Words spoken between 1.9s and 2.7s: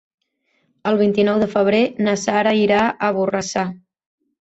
na Sara